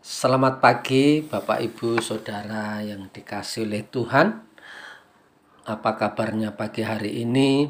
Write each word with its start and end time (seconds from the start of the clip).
selamat 0.00 0.64
pagi 0.64 1.20
Bapak 1.20 1.60
Ibu 1.60 2.00
Saudara 2.00 2.80
yang 2.80 3.12
dikasih 3.12 3.68
oleh 3.68 3.84
Tuhan. 3.84 4.32
Apa 5.68 6.00
kabarnya 6.00 6.56
pagi 6.56 6.80
hari 6.80 7.20
ini? 7.20 7.68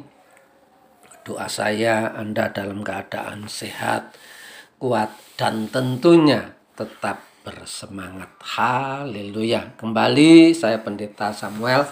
Doa 1.26 1.50
saya 1.50 2.14
Anda 2.14 2.54
dalam 2.54 2.86
keadaan 2.86 3.50
sehat, 3.50 4.14
kuat, 4.78 5.10
dan 5.34 5.66
tentunya 5.68 6.54
tetap 6.78 7.26
bersemangat. 7.42 8.30
Haleluya. 8.40 9.74
Kembali 9.74 10.54
saya 10.54 10.80
Pendeta 10.80 11.34
Samuel 11.34 11.82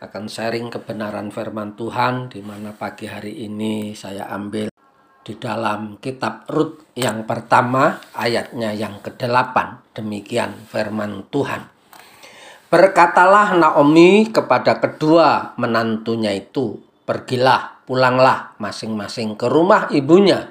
akan 0.00 0.24
sharing 0.24 0.72
kebenaran 0.72 1.28
firman 1.28 1.76
Tuhan 1.76 2.32
di 2.32 2.40
mana 2.40 2.72
pagi 2.72 3.12
hari 3.12 3.44
ini 3.44 3.92
saya 3.92 4.24
ambil 4.32 4.75
di 5.26 5.34
dalam 5.34 5.98
kitab 5.98 6.46
Rut 6.46 6.94
yang 6.94 7.26
pertama 7.26 7.98
ayatnya 8.14 8.70
yang 8.70 9.02
ke-8 9.02 9.90
demikian 9.98 10.54
firman 10.70 11.26
Tuhan 11.34 11.66
Berkatalah 12.66 13.58
Naomi 13.58 14.30
kepada 14.30 14.78
kedua 14.78 15.58
menantunya 15.58 16.30
itu 16.30 16.78
pergilah 17.02 17.82
pulanglah 17.82 18.54
masing-masing 18.62 19.34
ke 19.34 19.50
rumah 19.50 19.90
ibunya 19.90 20.46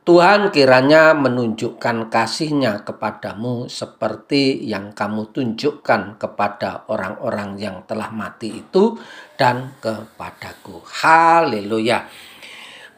Tuhan 0.00 0.48
kiranya 0.48 1.12
menunjukkan 1.12 2.08
kasihnya 2.08 2.88
kepadamu 2.88 3.68
seperti 3.68 4.64
yang 4.64 4.96
kamu 4.96 5.28
tunjukkan 5.28 6.16
kepada 6.16 6.88
orang-orang 6.88 7.60
yang 7.60 7.84
telah 7.84 8.08
mati 8.08 8.64
itu 8.64 8.96
dan 9.36 9.76
kepadaku. 9.78 10.80
Haleluya. 10.82 12.08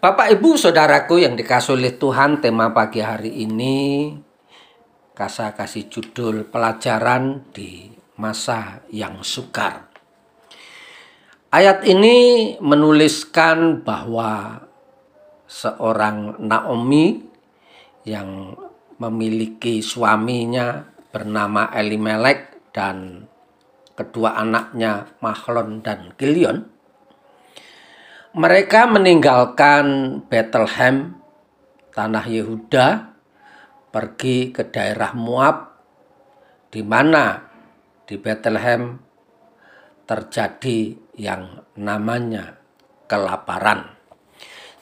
Bapak 0.03 0.35
Ibu 0.35 0.59
Saudaraku 0.59 1.23
yang 1.23 1.39
dikasih 1.39 1.79
oleh 1.79 1.95
Tuhan 1.95 2.43
tema 2.43 2.75
pagi 2.75 2.99
hari 2.99 3.47
ini 3.47 4.11
Kasa 5.15 5.55
kasih 5.55 5.87
judul 5.87 6.43
pelajaran 6.51 7.47
di 7.55 7.87
masa 8.19 8.83
yang 8.91 9.23
sukar. 9.23 9.87
Ayat 11.55 11.87
ini 11.87 12.59
menuliskan 12.59 13.87
bahwa 13.87 14.67
seorang 15.47 16.35
Naomi 16.43 17.23
yang 18.03 18.59
memiliki 18.99 19.87
suaminya 19.87 20.83
bernama 21.15 21.71
Elimelek 21.79 22.75
dan 22.75 23.31
kedua 23.95 24.35
anaknya 24.35 25.15
Mahlon 25.23 25.79
dan 25.79 26.11
Gilion 26.19 26.72
mereka 28.33 28.89
meninggalkan 28.89 30.19
Bethlehem, 30.25 31.21
tanah 31.93 32.25
Yehuda, 32.25 33.13
pergi 33.93 34.49
ke 34.49 34.73
daerah 34.73 35.13
Moab, 35.13 35.77
di 36.73 36.81
mana 36.81 37.45
di 38.09 38.17
Bethlehem 38.17 38.97
terjadi 40.09 40.97
yang 41.21 41.61
namanya 41.77 42.57
kelaparan. 43.05 43.93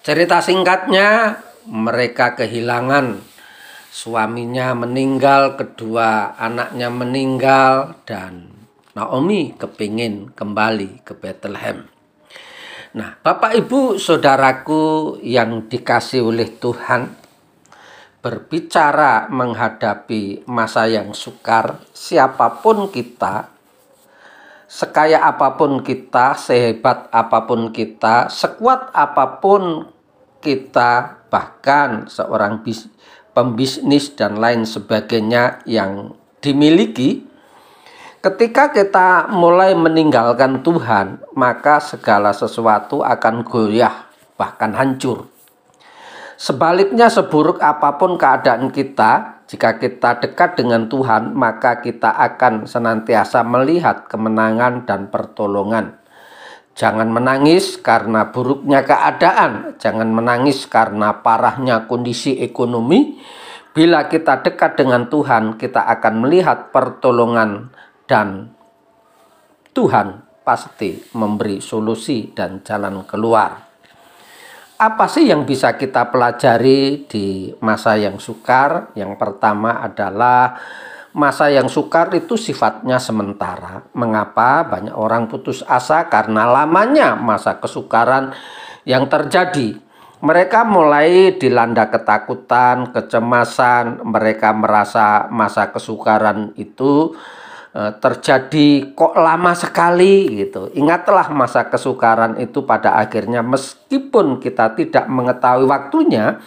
Cerita 0.06 0.38
singkatnya, 0.38 1.42
mereka 1.66 2.38
kehilangan 2.38 3.18
suaminya 3.90 4.78
meninggal, 4.78 5.58
kedua 5.58 6.38
anaknya 6.38 6.86
meninggal, 6.86 7.98
dan 8.06 8.62
Naomi 8.94 9.58
kepingin 9.58 10.30
kembali 10.38 11.02
ke 11.02 11.18
Bethlehem. 11.18 11.99
Nah, 12.90 13.14
Bapak 13.22 13.54
Ibu 13.54 14.02
Saudaraku 14.02 15.14
yang 15.22 15.70
dikasih 15.70 16.26
oleh 16.26 16.58
Tuhan, 16.58 17.06
berbicara 18.18 19.30
menghadapi 19.30 20.42
masa 20.50 20.90
yang 20.90 21.14
sukar, 21.14 21.86
siapa 21.94 22.58
pun 22.58 22.90
kita, 22.90 23.46
sekaya 24.66 25.22
apa 25.22 25.54
pun 25.54 25.86
kita, 25.86 26.34
sehebat 26.34 27.06
apa 27.14 27.46
pun 27.46 27.70
kita, 27.70 28.26
sekuat 28.26 28.90
apa 28.90 29.38
pun 29.38 29.86
kita, 30.42 31.22
bahkan 31.30 32.10
seorang 32.10 32.66
bis, 32.66 32.90
pembisnis 33.30 34.18
dan 34.18 34.42
lain 34.42 34.66
sebagainya 34.66 35.62
yang 35.62 36.18
dimiliki, 36.42 37.29
Ketika 38.20 38.68
kita 38.68 39.32
mulai 39.32 39.72
meninggalkan 39.72 40.60
Tuhan, 40.60 41.24
maka 41.32 41.80
segala 41.80 42.36
sesuatu 42.36 43.00
akan 43.00 43.40
goyah, 43.48 44.12
bahkan 44.36 44.76
hancur. 44.76 45.24
Sebaliknya, 46.36 47.08
seburuk 47.08 47.64
apa 47.64 47.96
pun 47.96 48.20
keadaan 48.20 48.68
kita, 48.68 49.40
jika 49.48 49.80
kita 49.80 50.20
dekat 50.20 50.52
dengan 50.60 50.84
Tuhan, 50.92 51.32
maka 51.32 51.80
kita 51.80 52.12
akan 52.12 52.68
senantiasa 52.68 53.40
melihat 53.40 54.04
kemenangan 54.04 54.84
dan 54.84 55.08
pertolongan. 55.08 55.96
Jangan 56.76 57.08
menangis 57.08 57.80
karena 57.80 58.28
buruknya 58.28 58.84
keadaan, 58.84 59.80
jangan 59.80 60.12
menangis 60.12 60.68
karena 60.68 61.24
parahnya 61.24 61.88
kondisi 61.88 62.36
ekonomi. 62.44 63.16
Bila 63.72 64.12
kita 64.12 64.44
dekat 64.44 64.76
dengan 64.76 65.08
Tuhan, 65.08 65.56
kita 65.56 65.88
akan 65.88 66.28
melihat 66.28 66.68
pertolongan 66.68 67.72
dan 68.10 68.50
Tuhan 69.70 70.26
pasti 70.42 70.98
memberi 71.14 71.62
solusi 71.62 72.34
dan 72.34 72.66
jalan 72.66 73.06
keluar. 73.06 73.70
Apa 74.80 75.06
sih 75.06 75.30
yang 75.30 75.46
bisa 75.46 75.78
kita 75.78 76.10
pelajari 76.10 77.06
di 77.06 77.54
masa 77.62 77.94
yang 77.94 78.18
sukar? 78.18 78.90
Yang 78.98 79.14
pertama 79.14 79.78
adalah 79.78 80.58
masa 81.14 81.54
yang 81.54 81.70
sukar 81.70 82.10
itu 82.16 82.34
sifatnya 82.34 82.98
sementara. 82.98 83.86
Mengapa 83.94 84.66
banyak 84.66 84.96
orang 84.96 85.30
putus 85.30 85.62
asa? 85.68 86.10
Karena 86.10 86.50
lamanya 86.50 87.14
masa 87.14 87.62
kesukaran 87.62 88.34
yang 88.82 89.06
terjadi. 89.06 89.78
Mereka 90.20 90.64
mulai 90.64 91.36
dilanda 91.36 91.92
ketakutan, 91.92 92.90
kecemasan, 92.90 94.02
mereka 94.02 94.52
merasa 94.56 95.28
masa 95.28 95.72
kesukaran 95.72 96.56
itu 96.56 97.14
terjadi 97.74 98.98
kok 98.98 99.14
lama 99.14 99.54
sekali 99.54 100.42
gitu. 100.42 100.74
Ingatlah 100.74 101.30
masa 101.30 101.70
kesukaran 101.70 102.34
itu 102.42 102.66
pada 102.66 102.98
akhirnya 102.98 103.46
meskipun 103.46 104.42
kita 104.42 104.74
tidak 104.74 105.06
mengetahui 105.06 105.70
waktunya, 105.70 106.42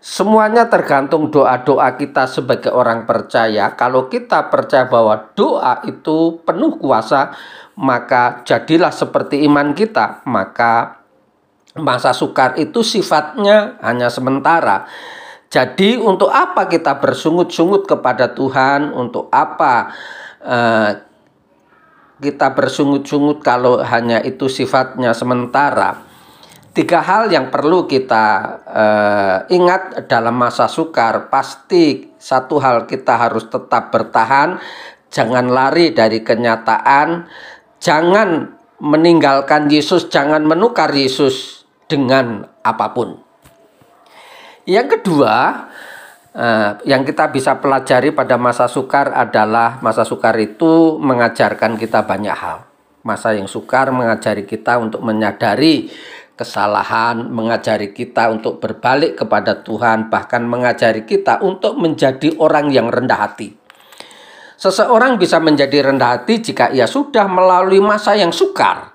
semuanya 0.00 0.64
tergantung 0.72 1.28
doa-doa 1.28 2.00
kita 2.00 2.24
sebagai 2.24 2.72
orang 2.72 3.04
percaya. 3.04 3.76
Kalau 3.76 4.08
kita 4.08 4.48
percaya 4.48 4.88
bahwa 4.88 5.36
doa 5.36 5.84
itu 5.84 6.40
penuh 6.48 6.80
kuasa, 6.80 7.36
maka 7.76 8.40
jadilah 8.48 8.92
seperti 8.92 9.44
iman 9.44 9.76
kita. 9.76 10.24
Maka 10.24 11.04
masa 11.76 12.16
sukar 12.16 12.56
itu 12.56 12.80
sifatnya 12.80 13.76
hanya 13.84 14.08
sementara. 14.08 14.88
Jadi 15.52 16.00
untuk 16.00 16.32
apa 16.32 16.66
kita 16.72 16.98
bersungut-sungut 16.98 17.84
kepada 17.84 18.32
Tuhan? 18.32 18.90
Untuk 18.96 19.28
apa 19.30 19.92
Eh, 20.44 20.92
kita 22.20 22.52
bersungut-sungut 22.54 23.42
kalau 23.42 23.80
hanya 23.82 24.20
itu 24.22 24.46
sifatnya 24.46 25.16
sementara. 25.16 26.04
Tiga 26.74 27.02
hal 27.02 27.30
yang 27.30 27.54
perlu 27.54 27.86
kita 27.86 28.26
uh, 28.66 29.36
ingat 29.46 30.10
dalam 30.10 30.34
masa 30.34 30.66
sukar, 30.66 31.30
pasti 31.30 32.10
satu 32.18 32.58
hal 32.58 32.90
kita 32.90 33.14
harus 33.14 33.46
tetap 33.46 33.94
bertahan, 33.94 34.58
jangan 35.06 35.46
lari 35.54 35.94
dari 35.94 36.26
kenyataan, 36.26 37.30
jangan 37.78 38.58
meninggalkan 38.82 39.70
Yesus, 39.70 40.10
jangan 40.10 40.42
menukar 40.42 40.90
Yesus 40.90 41.62
dengan 41.86 42.42
apa 42.66 42.90
pun. 42.90 43.22
Yang 44.66 44.98
kedua, 44.98 45.70
Uh, 46.34 46.74
yang 46.82 47.06
kita 47.06 47.30
bisa 47.30 47.62
pelajari 47.62 48.10
pada 48.10 48.34
masa 48.34 48.66
sukar 48.66 49.14
adalah 49.14 49.78
masa 49.78 50.02
sukar 50.02 50.34
itu 50.42 50.98
mengajarkan 50.98 51.78
kita 51.78 52.02
banyak 52.02 52.34
hal. 52.34 52.66
Masa 53.06 53.38
yang 53.38 53.46
sukar 53.46 53.94
mengajari 53.94 54.42
kita 54.42 54.82
untuk 54.82 54.98
menyadari 55.06 55.94
kesalahan, 56.34 57.30
mengajari 57.30 57.94
kita 57.94 58.34
untuk 58.34 58.58
berbalik 58.58 59.14
kepada 59.14 59.62
Tuhan, 59.62 60.10
bahkan 60.10 60.42
mengajari 60.42 61.06
kita 61.06 61.38
untuk 61.38 61.78
menjadi 61.78 62.34
orang 62.42 62.74
yang 62.74 62.90
rendah 62.90 63.30
hati. 63.30 63.54
Seseorang 64.58 65.22
bisa 65.22 65.38
menjadi 65.38 65.86
rendah 65.86 66.18
hati 66.18 66.42
jika 66.42 66.74
ia 66.74 66.90
sudah 66.90 67.30
melalui 67.30 67.78
masa 67.78 68.18
yang 68.18 68.34
sukar. 68.34 68.90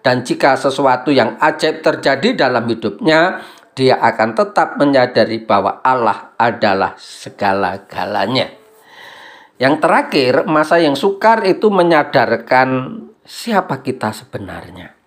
Dan 0.00 0.24
jika 0.24 0.56
sesuatu 0.56 1.12
yang 1.12 1.36
ajaib 1.36 1.84
terjadi 1.84 2.48
dalam 2.48 2.64
hidupnya, 2.64 3.44
dia 3.78 3.94
akan 4.02 4.34
tetap 4.34 4.74
menyadari 4.74 5.38
bahwa 5.38 5.78
Allah 5.86 6.34
adalah 6.34 6.98
segala-galanya. 6.98 8.50
Yang 9.54 9.74
terakhir, 9.78 10.32
masa 10.50 10.82
yang 10.82 10.98
sukar 10.98 11.46
itu 11.46 11.70
menyadarkan 11.70 12.98
siapa 13.22 13.78
kita 13.86 14.10
sebenarnya. 14.10 14.98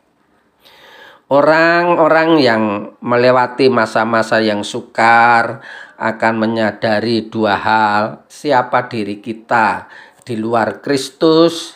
Orang-orang 1.27 2.39
yang 2.39 2.63
melewati 3.03 3.67
masa-masa 3.67 4.39
yang 4.39 4.63
sukar 4.63 5.59
akan 5.99 6.33
menyadari 6.39 7.27
dua 7.27 7.59
hal: 7.59 8.03
siapa 8.31 8.87
diri 8.87 9.19
kita 9.19 9.91
di 10.23 10.39
luar 10.39 10.79
Kristus, 10.79 11.75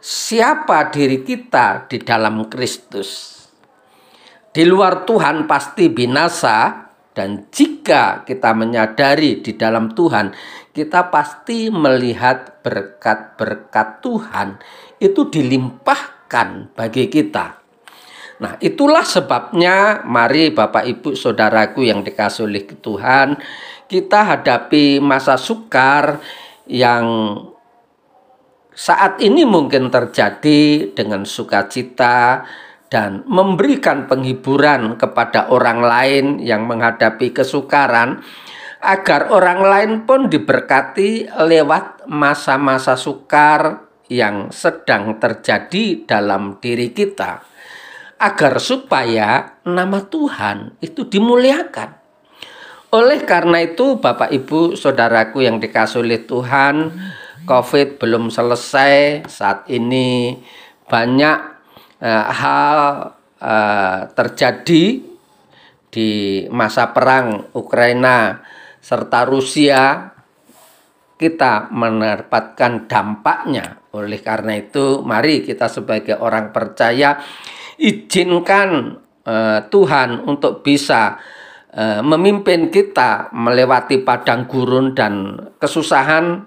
siapa 0.00 0.88
diri 0.88 1.24
kita 1.24 1.88
di 1.88 2.00
dalam 2.00 2.48
Kristus. 2.48 3.35
Di 4.56 4.64
luar 4.64 5.04
Tuhan 5.04 5.44
pasti 5.44 5.92
binasa, 5.92 6.88
dan 7.12 7.44
jika 7.52 8.24
kita 8.24 8.56
menyadari 8.56 9.44
di 9.44 9.52
dalam 9.52 9.92
Tuhan, 9.92 10.32
kita 10.72 11.12
pasti 11.12 11.68
melihat 11.68 12.64
berkat-berkat 12.64 14.00
Tuhan 14.00 14.56
itu 14.96 15.28
dilimpahkan 15.28 16.72
bagi 16.72 17.04
kita. 17.12 17.60
Nah, 18.40 18.56
itulah 18.64 19.04
sebabnya 19.04 20.00
mari 20.08 20.48
Bapak 20.48 20.88
Ibu 20.88 21.12
Saudaraku 21.12 21.84
yang 21.84 22.00
dikasih 22.00 22.48
oleh 22.48 22.64
Tuhan, 22.64 23.36
kita 23.84 24.40
hadapi 24.40 25.04
masa 25.04 25.36
sukar 25.36 26.24
yang 26.64 27.04
saat 28.72 29.20
ini 29.20 29.44
mungkin 29.44 29.92
terjadi 29.92 30.92
dengan 30.96 31.28
sukacita 31.28 32.44
dan 32.86 33.26
memberikan 33.26 34.06
penghiburan 34.06 34.94
kepada 34.94 35.50
orang 35.50 35.82
lain 35.82 36.26
yang 36.38 36.64
menghadapi 36.70 37.34
kesukaran 37.34 38.22
agar 38.82 39.34
orang 39.34 39.60
lain 39.66 39.92
pun 40.06 40.30
diberkati 40.30 41.26
lewat 41.34 42.06
masa-masa 42.06 42.94
sukar 42.94 43.88
yang 44.06 44.54
sedang 44.54 45.18
terjadi 45.18 46.06
dalam 46.06 46.62
diri 46.62 46.94
kita 46.94 47.42
agar 48.16 48.62
supaya 48.62 49.58
nama 49.66 50.00
Tuhan 50.06 50.78
itu 50.80 51.04
dimuliakan. 51.10 52.06
Oleh 52.94 53.26
karena 53.26 53.60
itu, 53.66 53.98
Bapak 53.98 54.30
Ibu, 54.30 54.78
saudaraku 54.78 55.44
yang 55.44 55.58
dikasih 55.60 56.00
oleh 56.00 56.22
Tuhan, 56.22 56.94
COVID 57.44 58.00
belum 58.00 58.32
selesai. 58.32 59.26
Saat 59.28 59.68
ini 59.68 60.38
banyak 60.86 61.55
uh, 62.00 62.24
hal 62.30 62.78
uh, 63.40 63.98
terjadi 64.12 64.84
di 65.88 66.10
masa 66.52 66.92
perang 66.92 67.52
Ukraina 67.56 68.42
serta 68.80 69.24
Rusia. 69.24 70.12
Kita 71.16 71.72
mendapatkan 71.72 72.84
dampaknya. 72.84 73.88
Oleh 73.96 74.20
karena 74.20 74.60
itu, 74.60 75.00
mari 75.00 75.40
kita 75.40 75.64
sebagai 75.64 76.20
orang 76.20 76.52
percaya 76.52 77.16
izinkan 77.80 79.00
uh, 79.24 79.64
Tuhan 79.64 80.28
untuk 80.28 80.60
bisa 80.60 81.16
uh, 81.72 82.04
memimpin 82.04 82.68
kita 82.68 83.32
melewati 83.32 84.04
padang 84.04 84.44
gurun 84.44 84.92
dan 84.92 85.40
kesusahan 85.56 86.44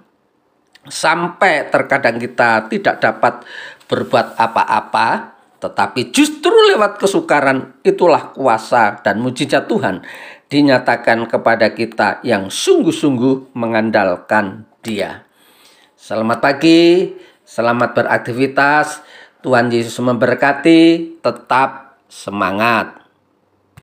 sampai 0.85 1.69
terkadang 1.73 2.21
kita 2.21 2.69
tidak 2.69 3.01
dapat 3.01 3.41
berbuat 3.89 4.37
apa-apa 4.37 5.38
tetapi 5.59 6.15
justru 6.15 6.51
lewat 6.71 6.99
kesukaran 6.99 7.79
itulah 7.83 8.31
kuasa 8.31 9.03
dan 9.03 9.19
mujizat 9.19 9.67
Tuhan 9.67 10.03
dinyatakan 10.49 11.27
kepada 11.27 11.75
kita 11.75 12.23
yang 12.23 12.47
sungguh-sungguh 12.47 13.53
mengandalkan 13.53 14.65
Dia. 14.79 15.27
Selamat 15.99 16.39
pagi, 16.39 17.13
selamat 17.43 17.89
beraktivitas. 17.91 19.03
Tuhan 19.39 19.71
Yesus 19.71 19.95
memberkati, 20.03 21.15
tetap 21.23 21.99
semangat. 22.11 22.98